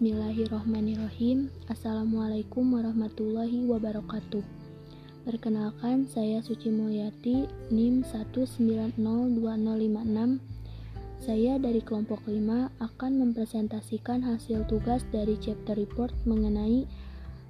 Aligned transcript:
Bismillahirrahmanirrahim. 0.00 1.52
Assalamualaikum 1.68 2.64
warahmatullahi 2.72 3.68
wabarakatuh. 3.68 4.40
Perkenalkan, 5.28 6.08
saya 6.08 6.40
Suci 6.40 6.72
Mulyati, 6.72 7.44
NIM 7.68 8.00
1902056. 8.08 8.96
Saya 11.20 11.60
dari 11.60 11.84
kelompok 11.84 12.24
5 12.24 12.72
akan 12.80 13.12
mempresentasikan 13.12 14.24
hasil 14.24 14.64
tugas 14.72 15.04
dari 15.12 15.36
chapter 15.36 15.76
report 15.76 16.16
mengenai 16.24 16.88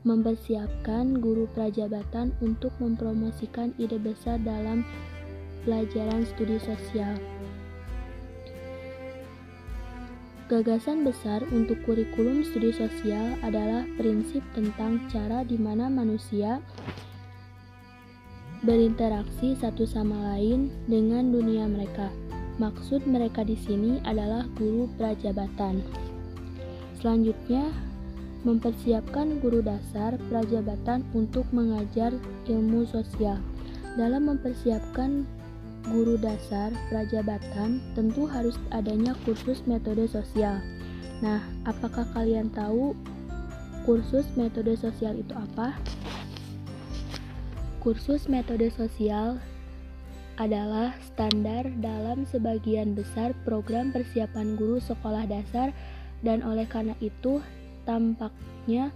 mempersiapkan 0.02 1.22
guru 1.22 1.46
prajabatan 1.54 2.34
untuk 2.42 2.74
mempromosikan 2.82 3.78
ide 3.78 4.02
besar 4.02 4.42
dalam 4.42 4.82
pelajaran 5.62 6.26
studi 6.26 6.58
sosial. 6.58 7.14
Gagasan 10.50 11.06
besar 11.06 11.46
untuk 11.54 11.78
kurikulum 11.86 12.42
studi 12.42 12.74
sosial 12.74 13.38
adalah 13.46 13.86
prinsip 13.94 14.42
tentang 14.50 14.98
cara 15.06 15.46
di 15.46 15.54
mana 15.54 15.86
manusia 15.86 16.58
berinteraksi 18.66 19.54
satu 19.54 19.86
sama 19.86 20.34
lain 20.34 20.74
dengan 20.90 21.30
dunia 21.30 21.70
mereka. 21.70 22.10
Maksud 22.58 23.06
mereka 23.06 23.46
di 23.46 23.54
sini 23.54 24.02
adalah 24.02 24.42
guru 24.58 24.90
prajabatan. 24.98 25.86
Selanjutnya, 26.98 27.70
mempersiapkan 28.42 29.38
guru 29.38 29.62
dasar 29.62 30.18
prajabatan 30.34 31.06
untuk 31.14 31.46
mengajar 31.54 32.10
ilmu 32.50 32.90
sosial. 32.90 33.38
Dalam 33.94 34.26
mempersiapkan 34.26 35.30
guru 35.90 36.14
dasar 36.16 36.70
prajabatan 36.88 37.82
tentu 37.98 38.24
harus 38.30 38.54
adanya 38.70 39.12
kursus 39.26 39.60
metode 39.66 40.06
sosial. 40.06 40.62
Nah, 41.20 41.42
apakah 41.68 42.06
kalian 42.16 42.48
tahu 42.54 42.96
kursus 43.84 44.24
metode 44.38 44.78
sosial 44.78 45.18
itu 45.18 45.34
apa? 45.34 45.76
Kursus 47.82 48.30
metode 48.30 48.70
sosial 48.72 49.42
adalah 50.40 50.96
standar 51.04 51.68
dalam 51.84 52.24
sebagian 52.24 52.96
besar 52.96 53.36
program 53.44 53.92
persiapan 53.92 54.56
guru 54.56 54.80
sekolah 54.80 55.28
dasar 55.28 55.74
dan 56.24 56.40
oleh 56.40 56.64
karena 56.64 56.96
itu 57.04 57.44
tampaknya 57.84 58.88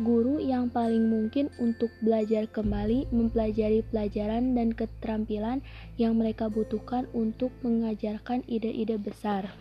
guru 0.00 0.40
yang 0.40 0.72
paling 0.72 1.04
mungkin 1.04 1.52
untuk 1.60 1.92
belajar 2.00 2.48
kembali 2.48 3.12
mempelajari 3.12 3.84
pelajaran 3.92 4.56
dan 4.56 4.72
keterampilan 4.72 5.60
yang 6.00 6.16
mereka 6.16 6.48
butuhkan 6.48 7.04
untuk 7.12 7.52
mengajarkan 7.60 8.40
ide-ide 8.48 8.96
besar. 8.96 9.52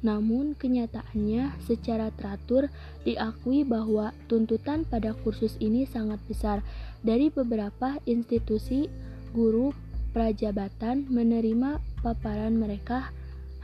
Namun, 0.00 0.56
kenyataannya 0.56 1.60
secara 1.68 2.08
teratur 2.16 2.72
diakui 3.04 3.68
bahwa 3.68 4.16
tuntutan 4.32 4.88
pada 4.88 5.12
kursus 5.12 5.60
ini 5.60 5.84
sangat 5.84 6.16
besar. 6.24 6.64
Dari 7.04 7.28
beberapa 7.28 8.00
institusi, 8.08 8.88
guru 9.36 9.76
prajabatan 10.16 11.04
menerima 11.12 11.78
paparan 12.00 12.56
mereka 12.56 13.12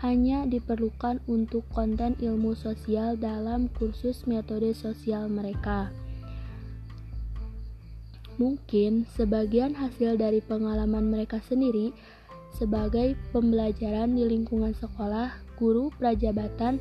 hanya 0.07 0.47
diperlukan 0.47 1.19
untuk 1.27 1.67
konten 1.75 2.15
ilmu 2.23 2.55
sosial 2.55 3.19
dalam 3.19 3.67
kursus 3.75 4.23
metode 4.31 4.71
sosial 4.71 5.27
mereka. 5.27 5.91
Mungkin 8.39 9.11
sebagian 9.19 9.75
hasil 9.75 10.15
dari 10.15 10.39
pengalaman 10.39 11.11
mereka 11.11 11.43
sendiri 11.43 11.91
sebagai 12.55 13.19
pembelajaran 13.34 14.15
di 14.15 14.23
lingkungan 14.23 14.73
sekolah, 14.79 15.34
guru 15.59 15.91
prajabatan 15.99 16.79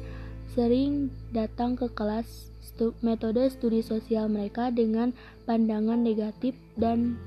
sering 0.53 1.09
datang 1.33 1.73
ke 1.75 1.89
kelas 1.91 2.53
stu 2.63 2.95
metode 3.03 3.43
studi 3.51 3.83
sosial 3.83 4.31
mereka 4.31 4.71
dengan 4.71 5.11
pandangan 5.43 5.99
negatif 5.99 6.55
dan 6.77 7.19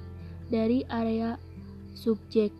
dari 0.49 0.85
area 0.89 1.37
subjek. 1.93 2.53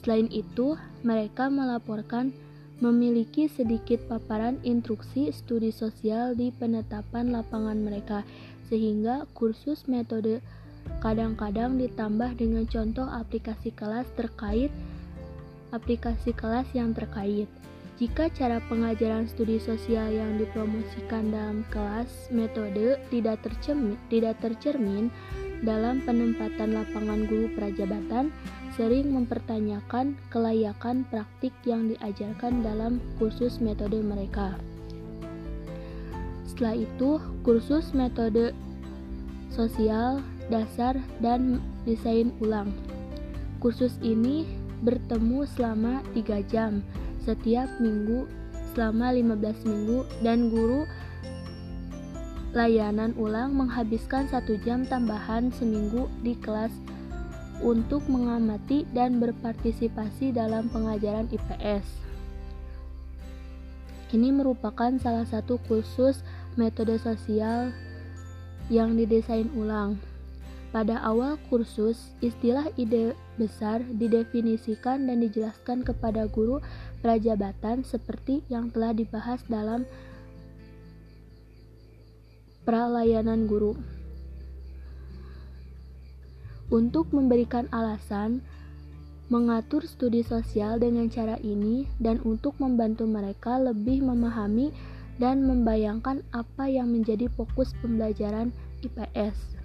Selain 0.00 0.28
itu, 0.32 0.76
mereka 1.04 1.52
melaporkan 1.52 2.32
memiliki 2.80 3.46
sedikit 3.46 4.00
paparan 4.08 4.56
instruksi 4.64 5.30
studi 5.30 5.70
sosial 5.72 6.32
di 6.32 6.52
penetapan 6.52 7.32
lapangan 7.32 7.76
mereka, 7.76 8.24
sehingga 8.72 9.28
kursus 9.36 9.84
metode 9.86 10.40
kadang-kadang 11.04 11.76
ditambah 11.76 12.40
dengan 12.40 12.64
contoh 12.66 13.04
aplikasi 13.04 13.70
kelas 13.76 14.08
terkait 14.16 14.72
aplikasi 15.70 16.34
kelas 16.34 16.66
yang 16.74 16.90
terkait. 16.94 17.46
Jika 18.00 18.32
cara 18.32 18.64
pengajaran 18.64 19.28
studi 19.28 19.60
sosial 19.60 20.08
yang 20.08 20.40
dipromosikan 20.40 21.28
dalam 21.28 21.68
kelas 21.68 22.32
metode 22.32 22.96
tidak 23.12 23.44
tercermin, 23.44 24.00
tidak 24.08 24.40
tercermin 24.40 25.12
dalam 25.60 26.00
penempatan 26.04 26.72
lapangan 26.72 27.28
guru 27.28 27.52
prajabatan, 27.56 28.32
sering 28.76 29.12
mempertanyakan 29.12 30.16
kelayakan 30.32 31.04
praktik 31.12 31.52
yang 31.68 31.90
diajarkan 31.92 32.64
dalam 32.64 32.96
kursus 33.20 33.60
metode 33.60 34.00
mereka. 34.00 34.56
Setelah 36.48 36.76
itu, 36.80 37.20
kursus 37.44 37.92
metode 37.92 38.56
sosial, 39.52 40.24
dasar, 40.48 40.96
dan 41.20 41.60
desain 41.84 42.32
ulang. 42.40 42.72
Kursus 43.60 43.96
ini 44.00 44.48
bertemu 44.80 45.44
selama 45.44 46.00
3 46.16 46.40
jam 46.48 46.80
setiap 47.20 47.68
minggu 47.78 48.24
selama 48.72 49.12
15 49.12 49.68
minggu 49.68 49.98
dan 50.24 50.48
guru 50.48 50.88
layanan 52.50 53.14
ulang 53.14 53.54
menghabiskan 53.54 54.26
satu 54.26 54.58
jam 54.66 54.82
tambahan 54.82 55.54
seminggu 55.54 56.10
di 56.26 56.34
kelas 56.34 56.74
untuk 57.62 58.02
mengamati 58.10 58.88
dan 58.90 59.22
berpartisipasi 59.22 60.34
dalam 60.34 60.66
pengajaran 60.72 61.30
IPS. 61.30 61.86
Ini 64.10 64.34
merupakan 64.34 64.90
salah 64.98 65.22
satu 65.22 65.62
kursus 65.70 66.26
metode 66.58 66.98
sosial 66.98 67.70
yang 68.66 68.98
didesain 68.98 69.46
ulang. 69.54 70.02
Pada 70.70 71.02
awal 71.02 71.34
kursus, 71.50 72.14
istilah 72.22 72.70
ide 72.78 73.14
besar 73.34 73.82
didefinisikan 73.82 75.06
dan 75.06 75.18
dijelaskan 75.18 75.82
kepada 75.82 76.30
guru 76.30 76.62
prajabatan 77.02 77.82
seperti 77.82 78.46
yang 78.46 78.70
telah 78.70 78.94
dibahas 78.94 79.42
dalam 79.50 79.82
pralayanan 82.64 83.48
guru. 83.48 83.76
Untuk 86.70 87.10
memberikan 87.10 87.66
alasan 87.74 88.44
mengatur 89.30 89.86
studi 89.86 90.26
sosial 90.26 90.82
dengan 90.82 91.06
cara 91.06 91.38
ini 91.38 91.86
dan 92.02 92.18
untuk 92.26 92.58
membantu 92.58 93.06
mereka 93.06 93.62
lebih 93.62 94.02
memahami 94.02 94.74
dan 95.22 95.46
membayangkan 95.46 96.26
apa 96.34 96.66
yang 96.66 96.90
menjadi 96.90 97.30
fokus 97.38 97.70
pembelajaran 97.78 98.50
IPS. 98.82 99.60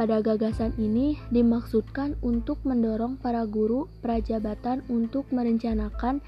Pada 0.00 0.18
gagasan 0.24 0.72
ini 0.80 1.20
dimaksudkan 1.28 2.16
untuk 2.24 2.58
mendorong 2.64 3.20
para 3.20 3.44
guru 3.44 3.86
prajabatan 4.00 4.82
untuk 4.88 5.28
merencanakan 5.28 6.24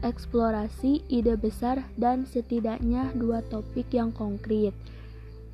eksplorasi 0.00 1.04
ide 1.08 1.36
besar 1.36 1.84
dan 1.96 2.24
setidaknya 2.24 3.12
dua 3.16 3.44
topik 3.46 3.92
yang 3.92 4.12
konkret. 4.12 4.72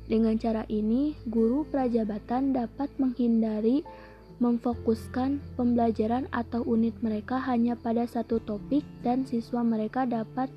Dengan 0.07 0.39
cara 0.39 0.63
ini, 0.71 1.19
guru 1.27 1.67
prajabatan 1.67 2.55
dapat 2.55 2.87
menghindari 2.95 3.83
memfokuskan 4.37 5.41
pembelajaran 5.57 6.29
atau 6.31 6.63
unit 6.63 6.93
mereka 7.01 7.41
hanya 7.43 7.73
pada 7.75 8.05
satu 8.05 8.37
topik 8.39 8.85
dan 9.01 9.25
siswa 9.25 9.65
mereka 9.65 10.05
dapat 10.05 10.47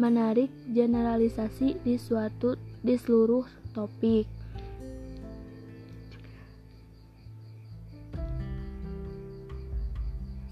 menarik 0.00 0.48
generalisasi 0.72 1.78
di 1.84 2.00
suatu 2.00 2.56
di 2.80 2.96
seluruh 2.96 3.44
topik. 3.76 4.26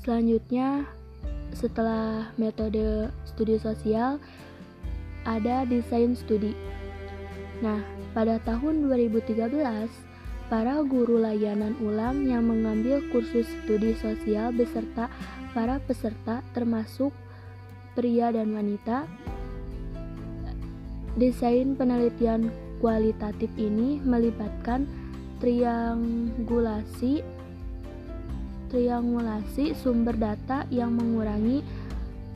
Selanjutnya, 0.05 0.85
setelah 1.55 2.35
metode 2.37 3.09
studi 3.25 3.57
sosial 3.57 4.21
ada 5.25 5.65
desain 5.65 6.13
studi. 6.13 6.53
Nah, 7.65 7.81
pada 8.13 8.43
tahun 8.45 8.91
2013, 8.91 9.89
para 10.53 10.85
guru 10.85 11.17
layanan 11.19 11.73
ulang 11.81 12.29
yang 12.29 12.45
mengambil 12.45 13.01
kursus 13.09 13.49
studi 13.65 13.97
sosial 13.97 14.53
beserta 14.53 15.09
para 15.57 15.81
peserta 15.81 16.45
termasuk 16.53 17.15
pria 17.97 18.29
dan 18.35 18.53
wanita 18.53 19.09
desain 21.15 21.79
penelitian 21.79 22.51
kualitatif 22.83 23.49
ini 23.57 24.03
melibatkan 24.03 24.85
triangulasi 25.39 27.23
triangulasi 28.71 29.77
sumber 29.77 30.17
data 30.17 30.69
yang 30.71 30.97
mengurangi 30.97 31.65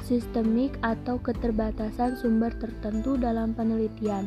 sistemik 0.08 0.76
atau 0.80 1.20
keterbatasan 1.20 2.16
sumber 2.16 2.50
tertentu 2.56 3.20
dalam 3.20 3.52
penelitian. 3.52 4.24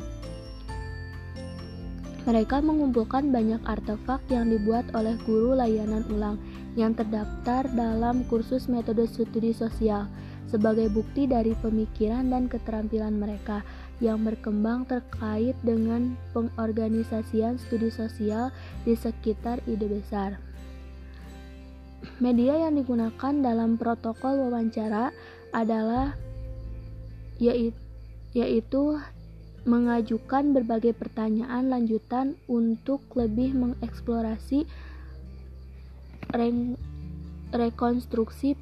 Mereka 2.22 2.62
mengumpulkan 2.62 3.34
banyak 3.34 3.66
artefak 3.66 4.22
yang 4.30 4.54
dibuat 4.54 4.86
oleh 4.94 5.18
guru 5.26 5.58
layanan 5.58 6.06
ulang 6.14 6.38
yang 6.78 6.94
terdaftar 6.94 7.66
dalam 7.74 8.22
kursus 8.30 8.70
metode 8.70 9.10
studi 9.10 9.50
sosial 9.58 10.06
sebagai 10.46 10.92
bukti 10.94 11.26
dari 11.26 11.58
pemikiran 11.58 12.30
dan 12.30 12.46
keterampilan 12.46 13.18
mereka 13.18 13.66
yang 14.04 14.22
berkembang 14.22 14.86
terkait 14.86 15.56
dengan 15.66 16.14
pengorganisasian 16.36 17.58
studi 17.58 17.90
sosial 17.90 18.54
di 18.86 18.94
sekitar 18.94 19.64
ide 19.66 19.88
besar. 19.88 20.51
Media 22.22 22.58
yang 22.58 22.78
digunakan 22.78 23.34
dalam 23.42 23.78
protokol 23.78 24.50
wawancara 24.50 25.14
adalah 25.54 26.18
yaitu, 27.42 29.02
mengajukan 29.62 30.58
berbagai 30.58 30.98
pertanyaan 30.98 31.70
lanjutan 31.70 32.34
untuk 32.50 33.06
lebih 33.14 33.54
mengeksplorasi 33.54 34.66
rekonstruksi 37.54 38.58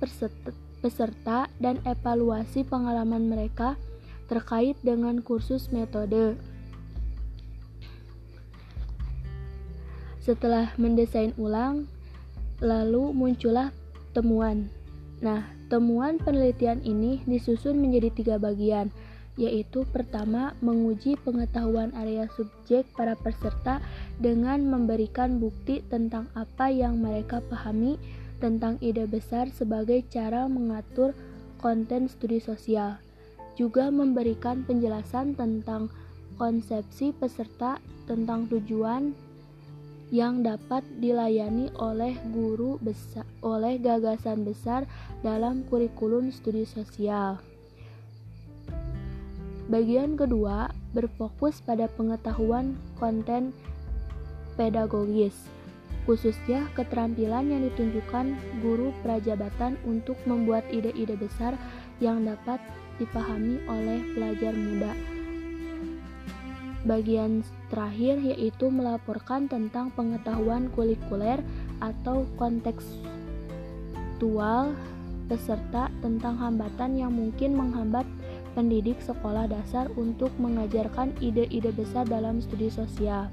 peserta 0.83 1.47
dan 1.59 1.79
evaluasi 1.87 2.67
pengalaman 2.67 3.31
mereka 3.31 3.79
terkait 4.27 4.75
dengan 4.83 5.23
kursus 5.23 5.71
metode. 5.71 6.35
Setelah 10.19 10.75
mendesain 10.75 11.31
ulang, 11.39 11.87
lalu 12.59 13.11
muncullah 13.11 13.71
temuan. 14.11 14.71
Nah, 15.19 15.43
temuan 15.67 16.19
penelitian 16.19 16.79
ini 16.83 17.19
disusun 17.27 17.79
menjadi 17.79 18.09
tiga 18.15 18.35
bagian, 18.39 18.91
yaitu 19.35 19.83
pertama, 19.91 20.55
menguji 20.63 21.19
pengetahuan 21.19 21.91
area 21.95 22.27
subjek 22.35 22.87
para 22.95 23.19
peserta 23.19 23.83
dengan 24.19 24.63
memberikan 24.67 25.39
bukti 25.39 25.83
tentang 25.87 26.31
apa 26.35 26.71
yang 26.71 26.99
mereka 26.99 27.43
pahami 27.51 27.99
tentang 28.39 28.79
ide 28.79 29.03
besar 29.03 29.51
sebagai 29.51 30.03
cara 30.07 30.47
mengatur 30.47 31.11
konten 31.59 32.07
studi 32.07 32.39
sosial 32.39 32.99
juga 33.59 33.91
memberikan 33.91 34.63
penjelasan 34.63 35.35
tentang 35.35 35.91
konsepsi 36.39 37.11
peserta 37.11 37.83
tentang 38.07 38.47
tujuan 38.47 39.11
yang 40.09 40.41
dapat 40.41 40.81
dilayani 40.97 41.69
oleh 41.77 42.17
guru 42.33 42.81
besar 42.81 43.25
oleh 43.45 43.77
gagasan 43.77 44.41
besar 44.41 44.89
dalam 45.21 45.61
kurikulum 45.69 46.33
studi 46.33 46.65
sosial. 46.65 47.37
Bagian 49.69 50.17
kedua 50.17 50.73
berfokus 50.97 51.61
pada 51.61 51.85
pengetahuan 51.93 52.73
konten 52.97 53.53
pedagogis, 54.57 55.45
khususnya 56.09 56.65
keterampilan 56.73 57.53
yang 57.53 57.61
ditunjukkan 57.69 58.33
guru 58.65 58.89
prajabatan 59.05 59.77
untuk 59.85 60.17
membuat 60.25 60.65
ide-ide 60.73 61.13
besar 61.13 61.53
yang 62.01 62.25
dapat 62.25 62.57
dipahami 62.97 63.61
oleh 63.69 64.01
pelajar 64.17 64.57
muda. 64.57 65.18
Bagian 66.89 67.45
terakhir 67.69 68.17
yaitu 68.17 68.73
melaporkan 68.73 69.45
tentang 69.45 69.93
pengetahuan 69.93 70.73
kulikuler 70.73 71.37
atau 71.77 72.25
kontekstual 72.33 72.97
peserta 75.29 75.93
tentang 76.01 76.33
hambatan 76.41 76.97
yang 76.97 77.13
mungkin 77.13 77.53
menghambat 77.53 78.09
pendidik 78.57 78.97
sekolah 79.05 79.45
dasar 79.45 79.85
untuk 80.01 80.33
mengajarkan 80.41 81.13
ide-ide 81.21 81.69
besar 81.77 82.09
dalam 82.09 82.41
studi 82.41 82.73
sosial. 82.73 83.29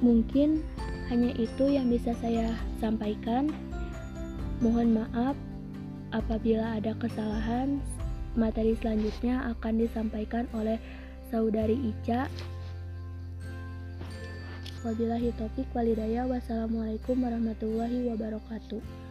Mungkin 0.00 0.64
hanya 1.12 1.36
itu 1.36 1.68
yang 1.68 1.92
bisa 1.92 2.16
saya 2.24 2.56
sampaikan. 2.80 3.52
Mohon 4.64 5.04
maaf 5.04 5.36
apabila 6.12 6.78
ada 6.78 6.92
kesalahan. 6.96 7.80
Materi 8.38 8.78
selanjutnya 8.78 9.50
akan 9.56 9.82
disampaikan 9.82 10.46
oleh 10.54 10.78
saudari 11.32 11.74
Ica. 11.74 12.30
Wabillahi 14.86 15.34
taufik 15.34 15.66
walidaya. 15.74 16.22
Wassalamualaikum 16.28 17.18
warahmatullahi 17.18 18.06
wabarakatuh. 18.14 19.07